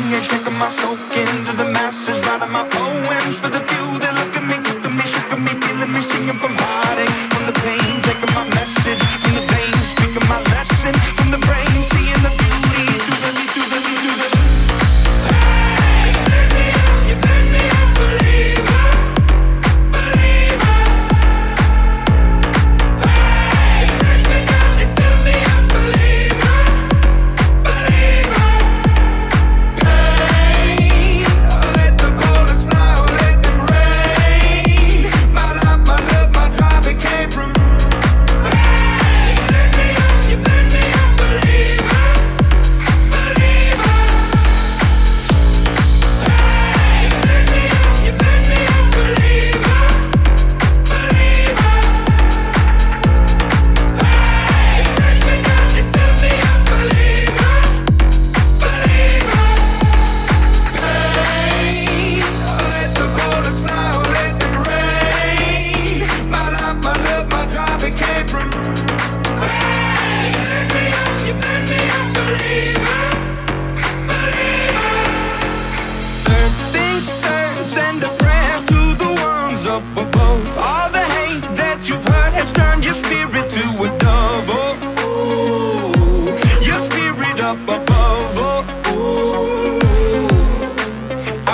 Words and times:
Young 0.00 0.14
age, 0.14 0.28
taking 0.28 0.54
my 0.54 0.70
soak 0.70 0.98
into 1.16 1.52
the 1.56 1.64
masses, 1.64 2.20
writing 2.26 2.50
my 2.50 2.64
poems 2.68 3.38
for 3.38 3.48
the 3.48 3.60
few 3.60 3.79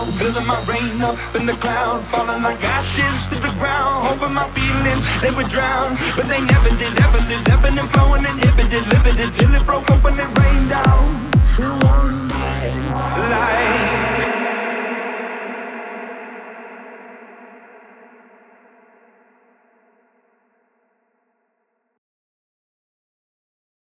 ground, 0.00 0.18
building 0.18 0.46
my 0.46 0.62
rain 0.64 1.00
up 1.02 1.16
in 1.34 1.46
the 1.46 1.54
cloud, 1.54 2.02
falling 2.04 2.42
like 2.42 2.62
ashes 2.64 3.26
to 3.28 3.34
the 3.40 3.52
ground, 3.58 4.06
hoping 4.06 4.34
my 4.34 4.48
feelings 4.50 5.02
they 5.20 5.30
would 5.30 5.48
drown, 5.48 5.96
but 6.16 6.28
they 6.28 6.40
never 6.40 6.70
did, 6.76 6.98
ever 7.00 7.20
did, 7.28 7.48
ebbing 7.48 7.78
and 7.78 7.90
flowing, 7.92 8.24
inhibited, 8.24 8.86
limited, 8.88 9.32
till 9.34 9.54
it 9.54 9.66
broke 9.66 9.90
open 9.90 10.18